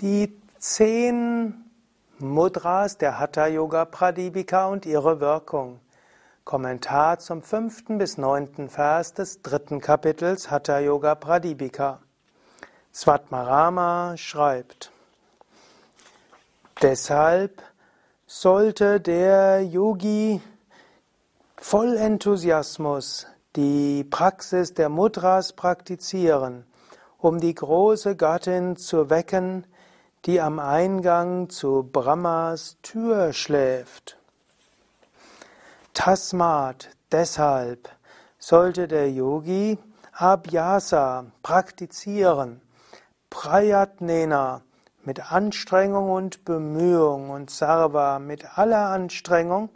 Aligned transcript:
Die 0.00 0.32
zehn 0.60 1.64
Mudras 2.20 2.98
der 2.98 3.18
Hatha 3.18 3.48
Yoga 3.48 3.84
Pradipika 3.84 4.66
und 4.68 4.86
ihre 4.86 5.18
Wirkung. 5.18 5.80
Kommentar 6.44 7.18
zum 7.18 7.42
fünften 7.42 7.98
bis 7.98 8.16
neunten 8.16 8.68
Vers 8.68 9.14
des 9.14 9.42
dritten 9.42 9.80
Kapitels 9.80 10.52
Hatha 10.52 10.78
Yoga 10.78 11.16
Pradipika. 11.16 11.98
Svatmarama 12.94 14.16
schreibt, 14.16 14.92
Deshalb 16.80 17.60
sollte 18.24 19.00
der 19.00 19.64
Yogi 19.64 20.40
voll 21.56 21.96
Enthusiasmus 21.96 23.26
die 23.56 24.04
Praxis 24.04 24.74
der 24.74 24.90
Mudras 24.90 25.54
praktizieren, 25.54 26.66
um 27.18 27.40
die 27.40 27.56
große 27.56 28.14
Gattin 28.14 28.76
zu 28.76 29.10
wecken, 29.10 29.66
die 30.26 30.40
am 30.40 30.58
Eingang 30.58 31.48
zu 31.48 31.88
Brahmas 31.90 32.76
Tür 32.82 33.32
schläft. 33.32 34.18
Tasmat, 35.94 36.90
deshalb 37.10 37.88
sollte 38.38 38.88
der 38.88 39.10
Yogi 39.10 39.78
Abhyasa 40.12 41.26
praktizieren, 41.42 42.60
Prayatnena 43.30 44.62
mit 45.04 45.32
Anstrengung 45.32 46.10
und 46.10 46.44
Bemühung 46.44 47.30
und 47.30 47.50
Sarva 47.50 48.18
mit 48.18 48.58
aller 48.58 48.90
Anstrengung, 48.90 49.70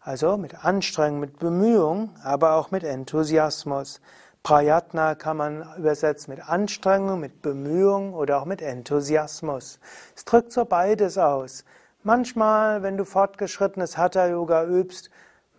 also 0.00 0.36
mit 0.36 0.64
Anstrengung, 0.64 1.20
mit 1.20 1.38
Bemühung, 1.38 2.14
aber 2.22 2.54
auch 2.54 2.70
mit 2.70 2.84
Enthusiasmus. 2.84 4.00
Prayatna 4.46 5.16
kann 5.16 5.38
man 5.38 5.66
übersetzen 5.76 6.32
mit 6.32 6.48
Anstrengung, 6.48 7.18
mit 7.18 7.42
Bemühung 7.42 8.14
oder 8.14 8.40
auch 8.40 8.44
mit 8.44 8.62
Enthusiasmus. 8.62 9.80
Es 10.14 10.24
drückt 10.24 10.52
so 10.52 10.64
beides 10.64 11.18
aus. 11.18 11.64
Manchmal, 12.04 12.84
wenn 12.84 12.96
du 12.96 13.04
fortgeschrittenes 13.04 13.98
Hatha 13.98 14.28
Yoga 14.28 14.64
übst, 14.64 15.10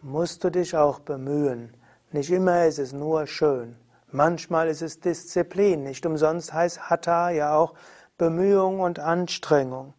musst 0.01 0.45
du 0.45 0.49
dich 0.49 0.77
auch 0.77 0.99
bemühen. 0.99 1.73
Nicht 2.13 2.31
immer 2.31 2.65
ist 2.65 2.79
es 2.79 2.93
nur 2.93 3.27
schön. 3.27 3.75
Manchmal 4.09 4.69
ist 4.69 4.81
es 4.81 5.01
Disziplin. 5.01 5.83
Nicht 5.83 6.05
umsonst 6.05 6.53
heißt 6.53 6.89
Hatha 6.89 7.29
ja 7.31 7.57
auch 7.57 7.73
Bemühung 8.17 8.79
und 8.79 8.99
Anstrengung. 8.99 9.95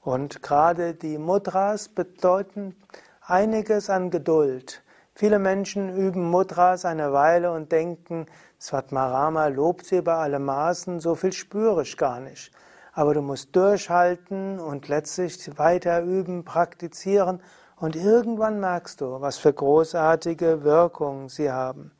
Und 0.00 0.42
gerade 0.42 0.94
die 0.94 1.16
Mudras 1.16 1.88
bedeuten 1.88 2.74
einiges 3.20 3.88
an 3.88 4.10
Geduld. 4.10 4.82
Viele 5.14 5.38
Menschen 5.38 5.94
üben 5.94 6.30
Mudras 6.30 6.84
eine 6.84 7.12
Weile 7.12 7.52
und 7.52 7.70
denken, 7.70 8.26
Svatmarama 8.58 9.48
lobt 9.48 9.84
sie 9.84 9.98
über 9.98 10.16
alle 10.16 10.38
Maßen, 10.38 11.00
so 11.00 11.14
viel 11.14 11.32
spüre 11.32 11.82
ich 11.82 11.96
gar 11.96 12.20
nicht. 12.20 12.50
Aber 12.94 13.12
du 13.12 13.20
musst 13.20 13.54
durchhalten 13.54 14.58
und 14.58 14.88
letztlich 14.88 15.58
weiter 15.58 16.02
üben, 16.02 16.44
praktizieren 16.44 17.42
und 17.76 17.96
irgendwann 17.96 18.60
merkst 18.60 19.00
du, 19.00 19.20
was 19.20 19.38
für 19.38 19.52
großartige 19.52 20.62
Wirkung 20.62 21.28
sie 21.28 21.50
haben. 21.50 21.90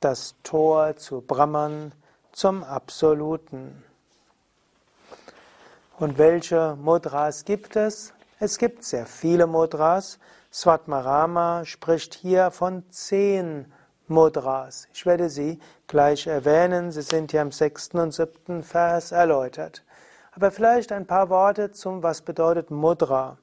das 0.00 0.36
Tor 0.42 0.96
zu 0.96 1.20
Brahman, 1.20 1.92
zum 2.32 2.62
Absoluten. 2.62 3.82
Und 5.98 6.18
welche 6.18 6.76
Mudras 6.76 7.44
gibt 7.44 7.76
es? 7.76 8.12
Es 8.38 8.58
gibt 8.58 8.84
sehr 8.84 9.06
viele 9.06 9.46
Mudras. 9.46 10.18
Svatmarama 10.52 11.64
spricht 11.64 12.14
hier 12.14 12.50
von 12.50 12.84
zehn 12.90 13.72
Mudras. 14.06 14.86
Ich 14.92 15.06
werde 15.06 15.30
sie 15.30 15.58
gleich 15.86 16.26
erwähnen. 16.26 16.92
Sie 16.92 17.02
sind 17.02 17.30
hier 17.30 17.40
im 17.40 17.52
sechsten 17.52 17.98
und 17.98 18.12
siebten 18.12 18.62
Vers 18.62 19.12
erläutert. 19.12 19.82
Aber 20.36 20.50
vielleicht 20.50 20.92
ein 20.92 21.06
paar 21.06 21.30
Worte 21.30 21.70
zum, 21.70 22.02
was 22.02 22.20
bedeutet 22.20 22.70
Mudra. 22.70 23.38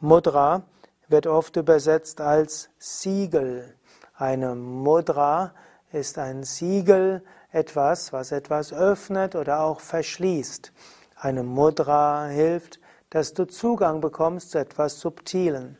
Mudra 0.00 0.62
wird 1.06 1.26
oft 1.26 1.54
übersetzt 1.56 2.22
als 2.22 2.70
Siegel. 2.78 3.74
Eine 4.16 4.54
Mudra 4.54 5.52
ist 5.92 6.16
ein 6.16 6.42
Siegel, 6.42 7.22
etwas, 7.52 8.14
was 8.14 8.32
etwas 8.32 8.72
öffnet 8.72 9.36
oder 9.36 9.60
auch 9.60 9.80
verschließt. 9.80 10.72
Eine 11.16 11.42
Mudra 11.42 12.24
hilft, 12.28 12.80
dass 13.10 13.34
du 13.34 13.44
Zugang 13.44 14.00
bekommst 14.00 14.52
zu 14.52 14.58
etwas 14.58 15.00
Subtilen. 15.00 15.76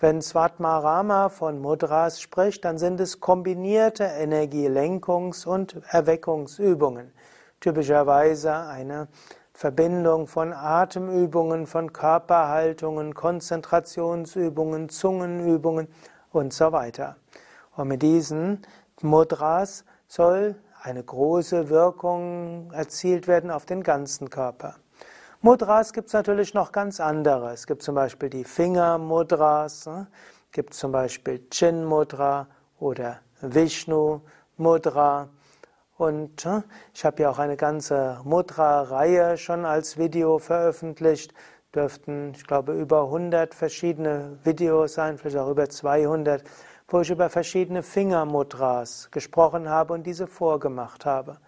Wenn 0.00 0.22
Svatmarama 0.22 1.28
von 1.28 1.60
Mudras 1.60 2.22
spricht, 2.22 2.64
dann 2.64 2.78
sind 2.78 3.00
es 3.00 3.20
kombinierte 3.20 4.04
Energielenkungs- 4.04 5.46
und 5.46 5.76
Erweckungsübungen. 5.90 7.12
Typischerweise 7.60 8.54
eine 8.54 9.08
Verbindung 9.58 10.28
von 10.28 10.52
Atemübungen, 10.52 11.66
von 11.66 11.92
Körperhaltungen, 11.92 13.12
Konzentrationsübungen, 13.12 14.88
Zungenübungen 14.88 15.88
und 16.30 16.52
so 16.52 16.70
weiter. 16.70 17.16
Und 17.74 17.88
mit 17.88 18.02
diesen 18.02 18.62
Mudras 19.02 19.84
soll 20.06 20.54
eine 20.80 21.02
große 21.02 21.70
Wirkung 21.70 22.70
erzielt 22.72 23.26
werden 23.26 23.50
auf 23.50 23.66
den 23.66 23.82
ganzen 23.82 24.30
Körper. 24.30 24.76
Mudras 25.40 25.92
gibt 25.92 26.06
es 26.06 26.12
natürlich 26.12 26.54
noch 26.54 26.70
ganz 26.70 27.00
andere. 27.00 27.50
Es 27.50 27.66
gibt 27.66 27.82
zum 27.82 27.96
Beispiel 27.96 28.30
die 28.30 28.44
Fingermudras, 28.44 29.88
es 29.88 30.06
gibt 30.52 30.72
zum 30.72 30.92
Beispiel 30.92 31.48
Chin 31.50 31.84
Mudra 31.84 32.46
oder 32.78 33.18
Vishnu 33.40 34.20
Mudra. 34.56 35.28
Und 35.98 36.46
äh, 36.46 36.62
ich 36.94 37.04
habe 37.04 37.22
ja 37.22 37.30
auch 37.30 37.40
eine 37.40 37.56
ganze 37.56 38.20
Mudra-Reihe 38.22 39.36
schon 39.36 39.64
als 39.64 39.98
Video 39.98 40.38
veröffentlicht. 40.38 41.34
Dürften, 41.74 42.32
ich 42.36 42.46
glaube, 42.46 42.72
über 42.72 43.02
100 43.02 43.52
verschiedene 43.52 44.38
Videos 44.44 44.94
sein, 44.94 45.18
vielleicht 45.18 45.36
auch 45.36 45.50
über 45.50 45.68
200, 45.68 46.44
wo 46.86 47.00
ich 47.00 47.10
über 47.10 47.28
verschiedene 47.28 47.82
Fingermudras 47.82 49.10
gesprochen 49.10 49.68
habe 49.68 49.92
und 49.92 50.04
diese 50.06 50.28
vorgemacht 50.28 51.04
habe. 51.04 51.38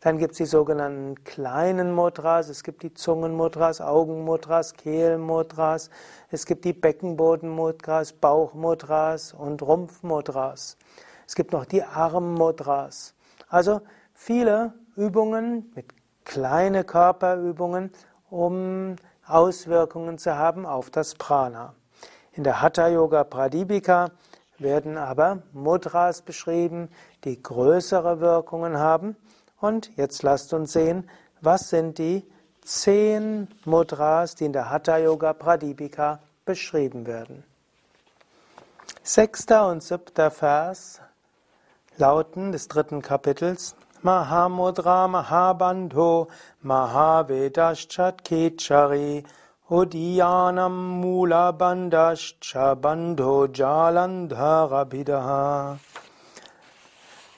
Dann 0.00 0.18
gibt 0.18 0.32
es 0.32 0.38
die 0.38 0.44
sogenannten 0.44 1.24
kleinen 1.24 1.94
Mudras, 1.94 2.50
es 2.50 2.62
gibt 2.62 2.82
die 2.82 2.92
Zungenmudras, 2.92 3.80
Augenmudras, 3.80 4.74
Kehlmudras, 4.74 5.88
es 6.30 6.44
gibt 6.44 6.66
die 6.66 6.74
Beckenbodenmudras, 6.74 8.12
Bauchmudras 8.12 9.32
und 9.32 9.62
Rumpfmudras. 9.62 10.76
Es 11.26 11.34
gibt 11.34 11.52
noch 11.52 11.64
die 11.64 11.82
Armmudras. 11.82 13.14
Also 13.54 13.82
viele 14.14 14.72
Übungen 14.96 15.70
mit 15.76 15.94
kleinen 16.24 16.84
Körperübungen, 16.84 17.92
um 18.28 18.96
Auswirkungen 19.24 20.18
zu 20.18 20.36
haben 20.36 20.66
auf 20.66 20.90
das 20.90 21.14
Prana. 21.14 21.72
In 22.32 22.42
der 22.42 22.60
Hatha 22.60 22.88
Yoga 22.88 23.22
Pradipika 23.22 24.10
werden 24.58 24.98
aber 24.98 25.44
Mudras 25.52 26.22
beschrieben, 26.22 26.88
die 27.22 27.40
größere 27.40 28.18
Wirkungen 28.18 28.76
haben 28.76 29.14
Und 29.60 29.96
jetzt 29.96 30.24
lasst 30.24 30.52
uns 30.52 30.72
sehen, 30.72 31.08
was 31.40 31.70
sind 31.70 31.98
die 31.98 32.28
zehn 32.64 33.46
Mudras, 33.64 34.34
die 34.34 34.46
in 34.46 34.52
der 34.52 34.68
Hatha 34.68 34.98
Yoga 34.98 35.32
Pradipika 35.32 36.18
beschrieben 36.44 37.06
werden. 37.06 37.44
Sechster 39.04 39.68
und 39.68 39.80
siebter 39.80 40.32
Vers 40.32 41.00
lauten 41.98 42.52
des 42.52 42.68
dritten 42.68 43.02
Kapitels. 43.02 43.74
Mahamudra 44.02 45.08
Mahabandho 45.08 46.28
Mahavedaschat 46.62 48.22
Udyanam 49.70 51.00
Mula 51.00 51.52
Bandascha 51.56 52.74
Bandho 52.78 53.48
Jalandharabidaha 53.48 55.78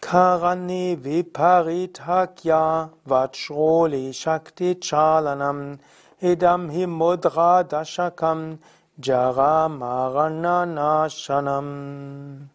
Karani 0.00 0.97
Viparitakya 0.97 2.91
Vachroli 3.06 4.12
Shakti 4.12 4.75
Chalanam 4.75 5.79
Idam 6.20 6.69
Himudra 6.69 7.62
Dashakam 7.62 8.58
Jara 8.99 9.69
Marananashanam 9.69 12.49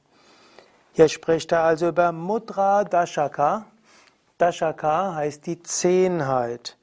Hier 0.94 1.08
spricht 1.08 1.54
er 1.54 1.64
also 1.64 1.88
über 1.88 2.12
Mudra 2.12 2.84
Dashaka. 2.84 3.66
Dashaka 4.38 5.16
heißt 5.16 5.46
die 5.46 5.64
Zehnheit, 5.64 6.78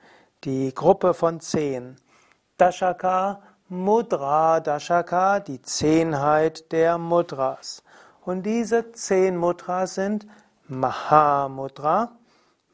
die 0.44 0.75
Gruppe 0.75 1.12
von 1.12 1.40
zehn. 1.40 1.96
Dashaka, 2.56 3.43
Mudra 3.69 4.60
Dashaka, 4.60 5.40
die 5.40 5.60
Zehnheit 5.60 6.72
der 6.72 6.96
Mudras. 6.96 7.82
Und 8.25 8.44
diese 8.44 8.93
zehn 8.93 9.37
Mudras 9.37 9.96
sind 9.96 10.26
Mahamudra, 10.69 12.12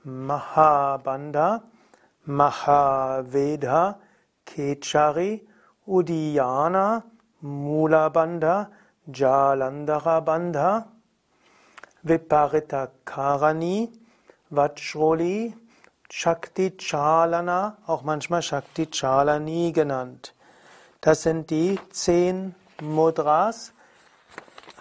Mahabandha, 0.05 1.65
Mahaveda, 2.27 3.99
Kechari, 4.47 5.45
Udiyana, 5.85 7.03
Mulabandha, 7.43 8.71
Jalandhara 9.13 10.21
Bandha, 10.21 10.94
Viparita 12.05 12.91
Karani, 13.05 13.91
Vajroli, 14.51 15.55
Shakti 16.11 16.77
Chalana, 16.77 17.79
auch 17.87 18.03
manchmal 18.03 18.43
Shakti 18.43 18.87
Chalani 18.87 19.73
genannt. 19.73 20.35
Das 21.01 21.23
sind 21.23 21.51
die 21.51 21.79
zehn 21.91 22.55
Mudras, 22.81 23.75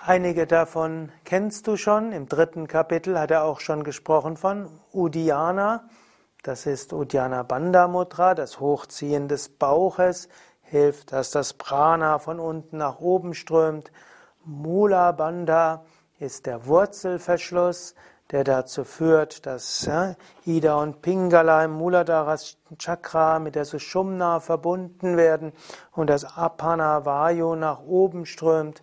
Einige 0.05 0.47
davon 0.47 1.13
kennst 1.23 1.65
du 1.65 1.77
schon. 1.77 2.11
Im 2.11 2.27
dritten 2.27 2.67
Kapitel 2.67 3.17
hat 3.17 3.31
er 3.31 3.45
auch 3.45 3.61
schon 3.61 3.85
gesprochen 3.85 4.35
von 4.35 4.67
Uddiyana. 4.91 5.87
Das 6.43 6.65
ist 6.65 6.91
Uddiyana 6.91 7.43
Bandha 7.43 7.87
Mudra, 7.87 8.35
das 8.35 8.59
Hochziehen 8.59 9.29
des 9.29 9.47
Bauches, 9.47 10.27
hilft, 10.61 11.13
dass 11.13 11.31
das 11.31 11.53
Prana 11.53 12.19
von 12.19 12.41
unten 12.41 12.79
nach 12.79 12.99
oben 12.99 13.33
strömt. 13.33 13.93
Mula 14.43 15.13
Bandha 15.13 15.85
ist 16.19 16.45
der 16.45 16.65
Wurzelverschluss, 16.65 17.95
der 18.31 18.43
dazu 18.43 18.83
führt, 18.83 19.45
dass 19.45 19.87
Ida 20.45 20.75
und 20.75 21.01
Pingala 21.01 21.65
im 21.65 21.71
Muladhara 21.71 22.37
Chakra 22.77 23.39
mit 23.39 23.55
der 23.55 23.65
Sushumna 23.65 24.39
verbunden 24.39 25.17
werden 25.17 25.53
und 25.91 26.09
das 26.09 26.25
Apana 26.37 27.05
Vayu 27.05 27.55
nach 27.55 27.81
oben 27.81 28.25
strömt. 28.25 28.81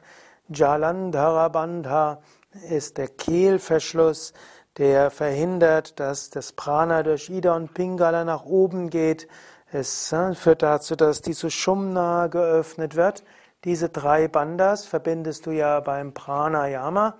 Jalandhara 0.48 1.48
Bandha 1.48 2.20
ist 2.68 2.98
der 2.98 3.08
Kehlverschluss, 3.08 4.34
der 4.78 5.10
verhindert, 5.10 5.98
dass 5.98 6.30
das 6.30 6.52
Prana 6.52 7.02
durch 7.02 7.28
Ida 7.28 7.56
und 7.56 7.74
Pingala 7.74 8.24
nach 8.24 8.44
oben 8.44 8.90
geht. 8.90 9.26
Es 9.72 10.14
führt 10.34 10.62
dazu, 10.62 10.96
dass 10.96 11.22
die 11.22 11.32
Sushumna 11.32 12.26
geöffnet 12.26 12.94
wird. 12.94 13.24
Diese 13.64 13.88
drei 13.88 14.28
Bandhas 14.28 14.86
verbindest 14.86 15.46
du 15.46 15.50
ja 15.50 15.80
beim 15.80 16.14
Pranayama 16.14 17.14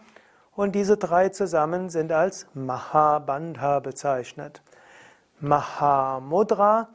und 0.57 0.75
diese 0.75 0.97
drei 0.97 1.29
zusammen 1.29 1.91
sind 1.91 2.13
als 2.13 2.47
Mahabandha 2.55 3.81
bezeichnet. 3.81 4.63
Mahamudra 5.41 6.89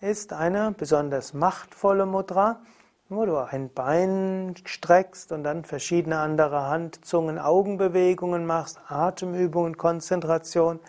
ist 0.00 0.32
eine 0.32 0.72
besonders 0.72 1.34
machtvolle 1.34 2.06
Mudra 2.06 2.60
wo 3.14 3.26
du 3.26 3.36
ein 3.36 3.70
Bein 3.72 4.54
streckst 4.64 5.32
und 5.32 5.44
dann 5.44 5.64
verschiedene 5.64 6.18
andere 6.18 6.66
Hand-, 6.68 7.04
Zungen-, 7.04 7.38
Augenbewegungen 7.38 8.46
machst, 8.46 8.80
Atemübungen, 8.88 9.76
Konzentration. 9.76 10.80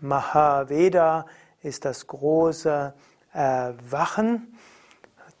Mahaveda 0.00 1.26
ist 1.62 1.84
das 1.84 2.06
große 2.06 2.92
Erwachen. 3.32 4.56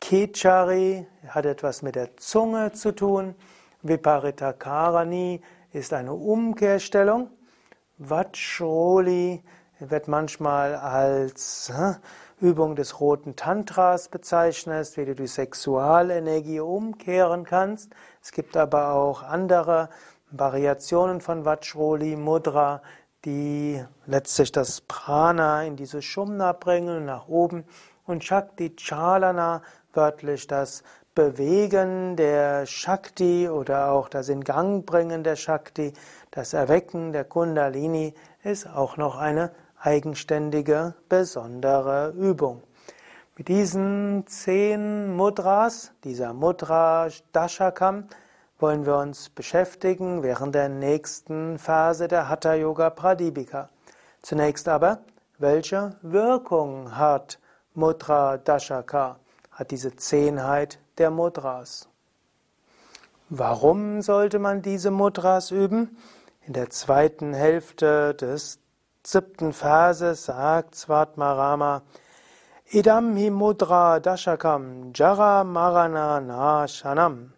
Kechari 0.00 1.06
hat 1.30 1.46
etwas 1.46 1.82
mit 1.82 1.94
der 1.94 2.16
Zunge 2.16 2.72
zu 2.72 2.92
tun. 2.92 3.34
Viparitakarani 3.82 5.40
ist 5.72 5.92
eine 5.92 6.12
Umkehrstellung. 6.12 7.30
Vajroli 7.98 9.42
wird 9.78 10.08
manchmal 10.08 10.74
als 10.74 11.72
Übung 12.40 12.74
des 12.74 13.00
roten 13.00 13.36
Tantras 13.36 14.08
bezeichnest, 14.08 14.96
wie 14.96 15.04
du 15.04 15.14
die 15.14 15.26
Sexualenergie 15.26 16.60
umkehren 16.60 17.44
kannst. 17.44 17.90
Es 18.22 18.32
gibt 18.32 18.56
aber 18.56 18.92
auch 18.92 19.22
andere 19.22 19.88
Variationen 20.30 21.20
von 21.20 21.44
Vajroli 21.44 22.16
Mudra, 22.16 22.82
die 23.24 23.84
letztlich 24.06 24.52
das 24.52 24.80
Prana 24.80 25.64
in 25.64 25.76
diese 25.76 26.02
Shumna 26.02 26.52
bringen, 26.52 27.04
nach 27.04 27.28
oben. 27.28 27.64
Und 28.06 28.24
Shakti 28.24 28.74
Chalana, 28.76 29.62
wörtlich 29.92 30.46
das 30.46 30.82
Bewegen 31.20 32.16
der 32.16 32.64
Shakti 32.64 33.46
oder 33.46 33.90
auch 33.90 34.08
das 34.08 34.30
In 34.30 34.42
Gang 34.42 34.86
bringen 34.86 35.22
der 35.22 35.36
Shakti, 35.36 35.92
das 36.30 36.54
Erwecken 36.54 37.12
der 37.12 37.24
Kundalini, 37.24 38.14
ist 38.42 38.66
auch 38.66 38.96
noch 38.96 39.18
eine 39.18 39.50
eigenständige, 39.78 40.94
besondere 41.10 42.14
Übung. 42.16 42.62
Mit 43.36 43.48
diesen 43.48 44.24
zehn 44.28 45.14
Mudras, 45.14 45.92
dieser 46.04 46.32
Mudra 46.32 47.08
Dashakam, 47.34 48.04
wollen 48.58 48.86
wir 48.86 48.96
uns 48.96 49.28
beschäftigen 49.28 50.22
während 50.22 50.54
der 50.54 50.70
nächsten 50.70 51.58
Phase 51.58 52.08
der 52.08 52.30
Hatha 52.30 52.54
Yoga 52.54 52.88
Pradipika. 52.88 53.68
Zunächst 54.22 54.68
aber, 54.68 55.00
welche 55.36 55.96
Wirkung 56.00 56.96
hat 56.96 57.38
Mudra 57.74 58.38
Dashaka, 58.38 59.16
hat 59.50 59.70
diese 59.70 59.94
Zehnheit 59.94 60.78
der 61.00 61.10
Mudras? 61.10 61.88
Warum 63.30 64.02
sollte 64.02 64.38
man 64.38 64.62
diese 64.62 64.90
Mudras 64.90 65.50
üben? 65.50 65.96
In 66.46 66.52
der 66.52 66.70
zweiten 66.70 67.32
Hälfte 67.32 68.14
des 68.14 68.58
siebten 69.04 69.52
Verse 69.52 70.14
sagt 70.14 70.74
Svatmarama, 70.74 71.82
Idam 72.72 73.16
hi 73.16 73.30
mudra 73.30 73.98
dashakam 73.98 74.92
jara 74.94 75.42
marana 75.42 76.20
nashanam. 76.20 77.32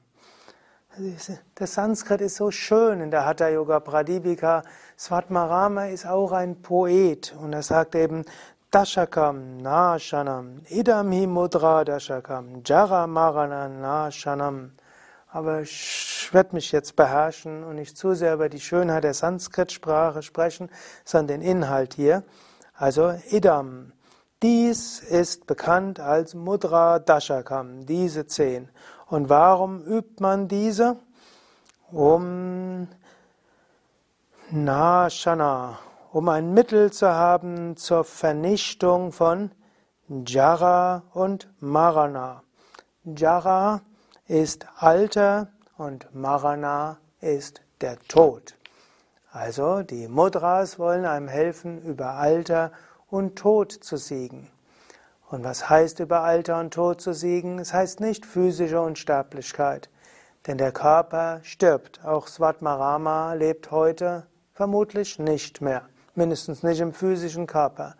Der 1.59 1.66
Sanskrit 1.66 2.21
ist 2.21 2.37
so 2.37 2.50
schön 2.50 3.00
in 3.00 3.11
der 3.11 3.25
Hatha 3.25 3.49
Yoga 3.49 3.81
Pradipika. 3.81 4.62
Svatmarama 4.99 5.87
ist 5.87 6.07
auch 6.07 6.33
ein 6.33 6.61
Poet 6.61 7.35
und 7.40 7.54
er 7.54 7.62
sagt 7.62 7.95
eben 7.95 8.26
Dashakam 8.73 9.61
Nashanam. 9.61 10.67
Idam 10.71 11.12
hi 11.12 11.26
mudra 11.26 11.85
dashakam 11.85 12.62
jara 12.64 13.07
marana 13.07 13.69
nashanam. 13.69 14.71
Aber 15.31 15.61
ich 15.61 16.31
werde 16.33 16.55
mich 16.55 16.73
jetzt 16.73 16.97
beherrschen 16.97 17.64
und 17.64 17.75
nicht 17.75 17.99
zu 17.99 18.14
sehr 18.14 18.33
über 18.33 18.49
die 18.49 18.61
Schönheit 18.61 19.05
der 19.05 19.12
Sanskrit-Sprache 19.12 20.23
sprechen, 20.23 20.71
sondern 21.05 21.41
den 21.41 21.49
Inhalt 21.50 21.93
hier. 21.93 22.23
Also 22.75 23.12
Idam. 23.31 23.93
Dies 24.41 25.00
ist 25.00 25.47
bekannt 25.47 26.00
als 26.00 26.33
Mudra 26.33 26.99
Dashakam, 26.99 27.85
diese 27.85 28.26
zehn. 28.26 28.71
Und 29.07 29.29
warum 29.29 29.83
übt 29.83 30.23
man 30.23 30.49
diese? 30.49 30.97
Um 31.91 32.88
Nashana, 34.50 35.79
um 36.12 36.28
ein 36.28 36.52
Mittel 36.52 36.92
zu 36.92 37.09
haben 37.09 37.75
zur 37.78 38.04
Vernichtung 38.04 39.12
von 39.12 39.50
Jara 40.26 41.04
und 41.14 41.49
Marana. 41.59 42.42
Jara 43.04 43.81
ist 44.26 44.66
Alter 44.76 45.49
und 45.78 46.14
Marana 46.14 46.99
ist 47.23 47.62
der 47.81 47.99
Tod. 48.09 48.59
Also 49.31 49.83
die 49.83 50.07
Mudras 50.07 50.78
wollen 50.78 51.07
einem 51.07 51.28
helfen, 51.28 51.81
über 51.81 52.11
Alter 52.11 52.73
und 53.09 53.37
Tod 53.37 53.73
zu 53.73 53.97
siegen. 53.97 54.50
Und 55.31 55.45
was 55.45 55.71
heißt 55.71 56.00
über 56.00 56.21
Alter 56.21 56.61
und 56.61 56.75
Tod 56.75 57.00
zu 57.00 57.14
siegen? 57.14 57.59
Es 57.59 57.73
heißt 57.73 58.00
nicht 58.00 58.26
physische 58.26 58.83
Unsterblichkeit, 58.83 59.88
denn 60.47 60.59
der 60.59 60.73
Körper 60.73 61.40
stirbt. 61.42 62.04
Auch 62.04 62.26
Svatmarama 62.26 63.33
lebt 63.33 63.71
heute 63.71 64.26
vermutlich 64.52 65.19
nicht 65.19 65.62
mehr. 65.62 65.87
Mindestens 66.14 66.62
nicht 66.62 66.81
im 66.81 66.92
physischen 66.92 67.47
Körper. 67.47 67.97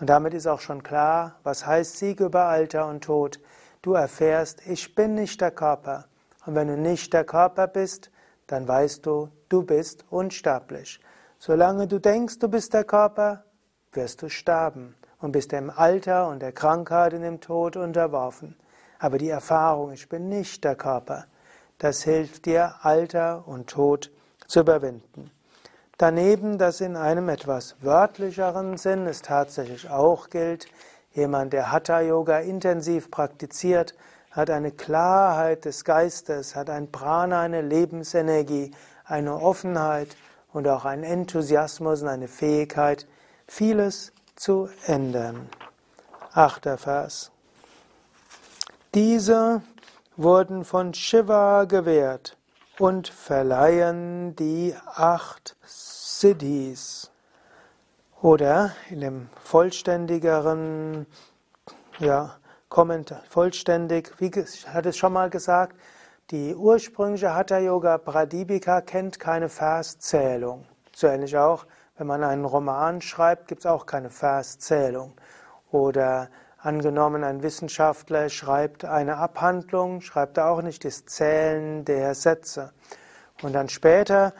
Und 0.00 0.08
damit 0.08 0.34
ist 0.34 0.46
auch 0.46 0.60
schon 0.60 0.82
klar, 0.82 1.36
was 1.42 1.66
heißt 1.66 1.98
Sieg 1.98 2.20
über 2.20 2.46
Alter 2.46 2.86
und 2.86 3.04
Tod. 3.04 3.40
Du 3.82 3.94
erfährst, 3.94 4.66
ich 4.66 4.94
bin 4.94 5.14
nicht 5.14 5.40
der 5.40 5.50
Körper. 5.50 6.06
Und 6.44 6.54
wenn 6.54 6.68
du 6.68 6.76
nicht 6.76 7.12
der 7.12 7.24
Körper 7.24 7.68
bist, 7.68 8.10
dann 8.46 8.66
weißt 8.66 9.06
du, 9.06 9.28
du 9.48 9.62
bist 9.62 10.04
unsterblich. 10.10 11.00
Solange 11.38 11.86
du 11.86 11.98
denkst, 11.98 12.38
du 12.38 12.48
bist 12.48 12.74
der 12.74 12.84
Körper, 12.84 13.44
wirst 13.92 14.22
du 14.22 14.28
sterben 14.28 14.94
und 15.20 15.32
bist 15.32 15.52
dem 15.52 15.70
Alter 15.70 16.28
und 16.28 16.40
der 16.40 16.52
Krankheit 16.52 17.14
und 17.14 17.22
dem 17.22 17.40
Tod 17.40 17.76
unterworfen. 17.76 18.56
Aber 18.98 19.18
die 19.18 19.28
Erfahrung, 19.28 19.92
ich 19.92 20.08
bin 20.08 20.28
nicht 20.28 20.64
der 20.64 20.76
Körper, 20.76 21.26
das 21.78 22.02
hilft 22.02 22.46
dir, 22.46 22.76
Alter 22.82 23.46
und 23.46 23.68
Tod 23.68 24.10
zu 24.46 24.60
überwinden. 24.60 25.30
Daneben, 26.02 26.58
dass 26.58 26.80
in 26.80 26.96
einem 26.96 27.28
etwas 27.28 27.76
wörtlicheren 27.80 28.76
Sinn 28.76 29.06
es 29.06 29.22
tatsächlich 29.22 29.88
auch 29.88 30.30
gilt, 30.30 30.66
jemand, 31.12 31.52
der 31.52 31.70
Hatha 31.70 32.00
Yoga 32.00 32.40
intensiv 32.40 33.08
praktiziert, 33.08 33.94
hat 34.32 34.50
eine 34.50 34.72
Klarheit 34.72 35.64
des 35.64 35.84
Geistes, 35.84 36.56
hat 36.56 36.70
ein 36.70 36.90
Prana, 36.90 37.42
eine 37.42 37.62
Lebensenergie, 37.62 38.72
eine 39.04 39.36
Offenheit 39.36 40.16
und 40.52 40.66
auch 40.66 40.86
einen 40.86 41.04
Enthusiasmus 41.04 42.02
und 42.02 42.08
eine 42.08 42.26
Fähigkeit, 42.26 43.06
vieles 43.46 44.12
zu 44.34 44.68
ändern. 44.88 45.48
Achter 46.32 46.78
Vers. 46.78 47.30
Diese 48.92 49.62
wurden 50.16 50.64
von 50.64 50.94
Shiva 50.94 51.62
gewährt 51.62 52.36
und 52.80 53.06
verleihen 53.06 54.34
die 54.34 54.74
acht 54.96 55.56
Siddhis. 56.22 57.10
Oder 58.20 58.76
in 58.90 59.00
dem 59.00 59.28
vollständigeren 59.42 61.06
ja, 61.98 62.36
Kommentar, 62.68 63.22
vollständig, 63.28 64.12
wie 64.20 64.30
ich 64.32 64.68
hatte 64.68 64.90
es 64.90 64.96
schon 64.96 65.14
mal 65.14 65.30
gesagt, 65.30 65.74
die 66.30 66.54
ursprüngliche 66.54 67.34
Hatha 67.34 67.58
Yoga 67.58 67.98
Pradipika 67.98 68.82
kennt 68.82 69.18
keine 69.18 69.48
Verszählung. 69.48 70.64
So 70.94 71.08
ähnlich 71.08 71.36
auch, 71.36 71.66
wenn 71.96 72.06
man 72.06 72.22
einen 72.22 72.44
Roman 72.44 73.00
schreibt, 73.00 73.48
gibt 73.48 73.62
es 73.62 73.66
auch 73.66 73.84
keine 73.84 74.10
Verszählung. 74.10 75.14
Oder 75.72 76.28
Angenommen, 76.58 77.24
ein 77.24 77.42
Wissenschaftler 77.42 78.28
schreibt 78.28 78.84
eine 78.84 79.16
Abhandlung, 79.16 80.00
schreibt 80.00 80.36
er 80.36 80.48
auch 80.48 80.62
nicht 80.62 80.84
das 80.84 81.04
Zählen 81.04 81.84
der 81.84 82.14
Sätze. 82.14 82.72
Und 83.42 83.54
dann 83.54 83.68
später, 83.68 84.32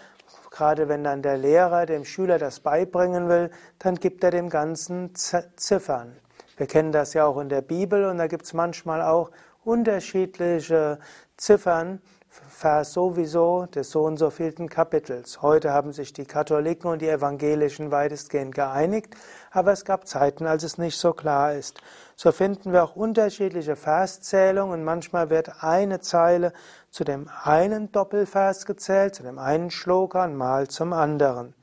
gerade 0.52 0.88
wenn 0.88 1.02
dann 1.02 1.22
der 1.22 1.38
Lehrer 1.38 1.86
dem 1.86 2.04
Schüler 2.04 2.38
das 2.38 2.60
beibringen 2.60 3.28
will, 3.28 3.50
dann 3.80 3.96
gibt 3.96 4.22
er 4.22 4.30
dem 4.30 4.48
Ganzen 4.48 5.12
Ziffern. 5.14 6.16
Wir 6.56 6.66
kennen 6.66 6.92
das 6.92 7.14
ja 7.14 7.26
auch 7.26 7.40
in 7.40 7.48
der 7.48 7.62
Bibel 7.62 8.04
und 8.04 8.18
da 8.18 8.28
gibt 8.28 8.44
es 8.44 8.52
manchmal 8.52 9.02
auch 9.02 9.30
unterschiedliche 9.64 10.98
Ziffern 11.36 12.00
Vers 12.48 12.94
sowieso 12.94 13.66
des 13.66 13.90
so 13.90 14.04
und 14.04 14.16
so 14.16 14.30
vielten 14.30 14.70
Kapitels. 14.70 15.42
Heute 15.42 15.72
haben 15.72 15.92
sich 15.92 16.14
die 16.14 16.24
Katholiken 16.24 16.90
und 16.90 17.02
die 17.02 17.08
Evangelischen 17.08 17.90
weitestgehend 17.90 18.54
geeinigt, 18.54 19.14
aber 19.50 19.72
es 19.72 19.84
gab 19.84 20.06
Zeiten, 20.06 20.46
als 20.46 20.62
es 20.62 20.78
nicht 20.78 20.96
so 20.96 21.12
klar 21.12 21.52
ist. 21.52 21.82
So 22.16 22.32
finden 22.32 22.72
wir 22.72 22.84
auch 22.84 22.96
unterschiedliche 22.96 23.76
Verszählungen 23.76 24.80
und 24.80 24.84
manchmal 24.84 25.28
wird 25.28 25.62
eine 25.62 26.00
Zeile 26.00 26.54
zu 26.92 27.02
dem 27.02 27.28
einen 27.42 27.90
Doppelvers 27.90 28.64
gezählt, 28.64 29.16
zu 29.16 29.24
dem 29.24 29.40
einen 29.40 29.72
Shloka 29.72 30.24
und 30.24 30.36
mal 30.36 30.68
zum 30.68 30.92
anderen. 30.92 31.54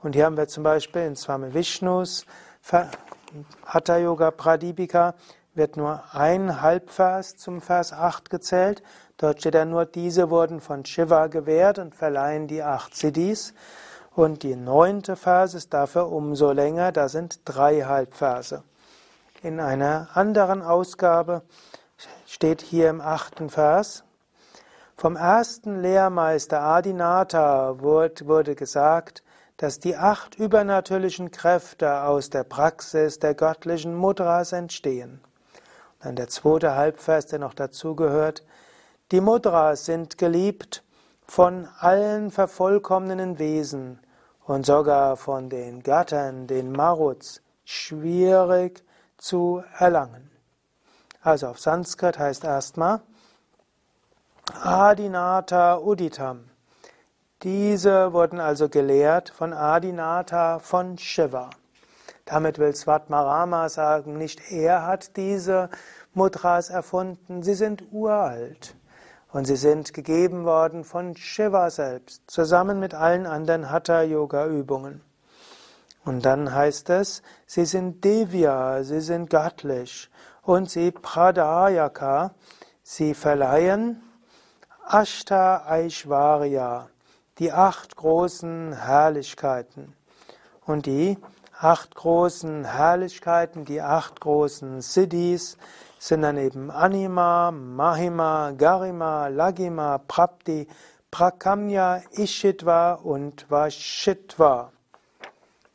Und 0.00 0.14
hier 0.14 0.24
haben 0.24 0.38
wir 0.38 0.48
zum 0.48 0.62
Beispiel 0.62 1.02
in 1.02 1.16
Swami 1.16 1.52
Vishnus 1.52 2.24
Hatha 3.66 3.98
Yoga 3.98 4.30
Pradipika 4.30 5.14
wird 5.52 5.76
nur 5.76 6.02
ein 6.12 6.62
Halbvers 6.62 7.36
zum 7.36 7.60
Vers 7.60 7.92
8 7.92 8.30
gezählt 8.30 8.82
Dort 9.18 9.40
steht 9.40 9.56
ja 9.56 9.64
nur, 9.64 9.84
diese 9.84 10.30
wurden 10.30 10.60
von 10.60 10.84
Shiva 10.84 11.26
gewährt 11.26 11.80
und 11.80 11.96
verleihen 11.96 12.46
die 12.46 12.62
acht 12.62 12.94
Siddhis. 12.94 13.52
Und 14.14 14.44
die 14.44 14.54
neunte 14.54 15.16
Phase 15.16 15.56
ist 15.56 15.74
dafür 15.74 16.10
umso 16.10 16.52
länger, 16.52 16.92
da 16.92 17.08
sind 17.08 17.40
drei 17.44 17.82
Halbverse. 17.82 18.62
In 19.42 19.58
einer 19.58 20.08
anderen 20.14 20.62
Ausgabe 20.62 21.42
steht 22.26 22.62
hier 22.62 22.90
im 22.90 23.00
achten 23.00 23.50
Vers, 23.50 24.04
vom 24.98 25.14
ersten 25.14 25.80
Lehrmeister 25.80 26.60
Adinata 26.60 27.78
wurde 27.78 28.56
gesagt, 28.56 29.22
dass 29.56 29.78
die 29.78 29.96
acht 29.96 30.34
übernatürlichen 30.34 31.30
Kräfte 31.30 32.02
aus 32.02 32.30
der 32.30 32.42
Praxis 32.42 33.20
der 33.20 33.34
göttlichen 33.34 33.94
Mudras 33.94 34.50
entstehen. 34.50 35.20
dann 36.00 36.16
der 36.16 36.26
zweite 36.26 36.74
Halbvers, 36.74 37.26
der 37.26 37.38
noch 37.38 37.54
dazugehört, 37.54 38.44
die 39.12 39.20
Mudras 39.20 39.84
sind 39.84 40.18
geliebt 40.18 40.82
von 41.24 41.68
allen 41.78 42.32
vervollkommnenen 42.32 43.38
Wesen 43.38 44.00
und 44.46 44.66
sogar 44.66 45.16
von 45.16 45.48
den 45.48 45.84
Göttern, 45.84 46.48
den 46.48 46.72
Maruts, 46.72 47.40
schwierig 47.64 48.82
zu 49.16 49.62
erlangen. 49.78 50.28
Also 51.22 51.46
auf 51.46 51.60
Sanskrit 51.60 52.18
heißt 52.18 52.42
erstmal 52.42 53.00
Adinata 54.54 55.76
Uditam. 55.78 56.44
Diese 57.42 58.12
wurden 58.14 58.40
also 58.40 58.68
gelehrt 58.68 59.28
von 59.28 59.52
Adinata 59.52 60.58
von 60.58 60.96
Shiva. 60.96 61.50
Damit 62.24 62.58
will 62.58 62.74
Svatmarama 62.74 63.68
sagen, 63.68 64.16
nicht 64.16 64.50
er 64.50 64.86
hat 64.86 65.16
diese 65.16 65.68
Mudras 66.14 66.70
erfunden, 66.70 67.42
sie 67.42 67.54
sind 67.54 67.84
uralt. 67.92 68.74
Und 69.30 69.44
sie 69.44 69.56
sind 69.56 69.92
gegeben 69.92 70.44
worden 70.44 70.82
von 70.82 71.14
Shiva 71.14 71.68
selbst, 71.70 72.22
zusammen 72.26 72.80
mit 72.80 72.94
allen 72.94 73.26
anderen 73.26 73.70
Hatha-Yoga-Übungen. 73.70 75.02
Und 76.04 76.24
dann 76.24 76.54
heißt 76.54 76.88
es, 76.90 77.22
sie 77.46 77.66
sind 77.66 78.02
Devya, 78.02 78.82
sie 78.82 79.02
sind 79.02 79.28
göttlich. 79.28 80.10
Und 80.42 80.70
sie 80.70 80.90
Pradayaka, 80.90 82.32
sie 82.82 83.12
verleihen 83.12 84.02
Ashta 84.90 85.66
Aishwarya, 85.66 86.88
die 87.38 87.52
acht 87.52 87.94
großen 87.94 88.72
Herrlichkeiten. 88.72 89.92
Und 90.64 90.86
die 90.86 91.18
acht 91.60 91.94
großen 91.94 92.64
Herrlichkeiten, 92.64 93.66
die 93.66 93.82
acht 93.82 94.18
großen 94.18 94.80
Siddhis, 94.80 95.58
sind 95.98 96.22
dann 96.22 96.38
eben 96.38 96.70
Anima, 96.70 97.50
Mahima, 97.50 98.52
Garima, 98.52 99.28
Lagima, 99.28 99.98
Prapti, 99.98 100.66
Prakamya, 101.10 102.00
Ishitva 102.12 102.94
und 102.94 103.44
Vashitva. 103.50 104.72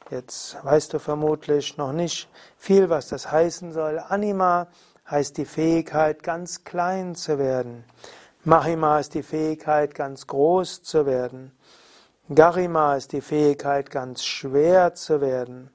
Jetzt 0.09 0.57
weißt 0.65 0.91
du 0.91 0.97
vermutlich 0.97 1.77
noch 1.77 1.93
nicht 1.93 2.29
viel, 2.57 2.89
was 2.89 3.09
das 3.09 3.31
heißen 3.31 3.73
soll. 3.73 3.99
Anima 3.99 4.65
heißt 5.07 5.37
die 5.37 5.45
Fähigkeit, 5.45 6.23
ganz 6.23 6.63
klein 6.63 7.13
zu 7.13 7.37
werden. 7.37 7.83
Mahima 8.45 8.99
ist 8.99 9.13
die 9.13 9.23
Fähigkeit, 9.23 9.95
ganz 9.95 10.27
groß 10.27 10.83
zu 10.83 11.05
werden. 11.05 11.53
Garima 12.27 12.97
ist 12.97 13.13
die 13.13 13.21
Fähigkeit, 13.21 13.89
ganz 13.89 14.25
schwer 14.25 14.93
zu 14.95 15.21
werden. 15.21 15.69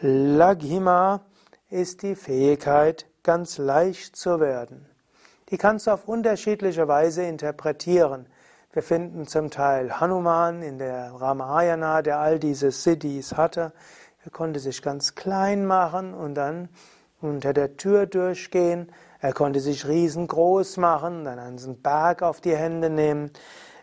Laghima 0.00 1.20
ist 1.68 2.00
die 2.00 2.14
Fähigkeit, 2.14 3.04
ganz 3.22 3.58
leicht 3.58 4.16
zu 4.16 4.40
werden. 4.40 4.86
Die 5.50 5.58
kannst 5.58 5.86
du 5.86 5.90
auf 5.90 6.08
unterschiedliche 6.08 6.88
Weise 6.88 7.24
interpretieren. 7.24 8.28
Wir 8.72 8.82
finden 8.82 9.26
zum 9.26 9.50
Teil 9.50 10.00
Hanuman 10.00 10.62
in 10.62 10.78
der 10.78 11.12
Ramayana, 11.12 12.00
der 12.00 12.18
all 12.18 12.38
diese 12.38 12.70
Siddhis 12.70 13.36
hatte. 13.36 13.72
Er 14.24 14.30
konnte 14.30 14.58
sich 14.58 14.80
ganz 14.80 15.16
klein 15.16 15.66
machen 15.66 16.14
und 16.14 16.34
dann 16.34 16.70
unter 17.20 17.52
der 17.52 17.76
Tür 17.76 18.06
durchgehen. 18.06 18.90
Er 19.24 19.32
konnte 19.32 19.58
sich 19.60 19.88
riesengroß 19.88 20.76
machen, 20.76 21.24
dann 21.24 21.38
einen 21.38 21.80
Berg 21.80 22.20
auf 22.20 22.42
die 22.42 22.54
Hände 22.54 22.90
nehmen. 22.90 23.30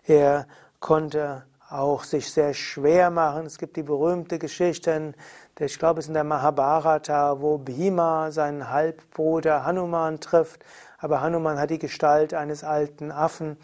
Er 0.05 0.45
konnte 0.79 1.45
auch 1.67 2.03
sich 2.03 2.31
sehr 2.31 2.53
schwer 2.53 3.09
machen. 3.09 3.47
Es 3.47 3.57
gibt 3.57 3.75
die 3.75 3.81
berühmte 3.81 4.37
Geschichte, 4.37 5.15
ich 5.57 5.79
glaube 5.79 5.99
es 5.99 6.05
ist 6.05 6.09
in 6.09 6.13
der 6.13 6.25
Mahabharata, 6.25 7.41
wo 7.41 7.57
Bhima 7.57 8.29
seinen 8.29 8.69
Halbbruder 8.69 9.65
Hanuman 9.65 10.19
trifft, 10.19 10.63
aber 10.99 11.21
Hanuman 11.21 11.57
hat 11.57 11.71
die 11.71 11.79
Gestalt 11.79 12.35
eines 12.35 12.63
alten 12.63 13.11
Affen 13.11 13.57